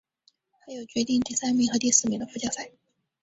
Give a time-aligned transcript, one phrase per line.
[0.65, 2.71] 还有决定第三名和第四名的附加赛。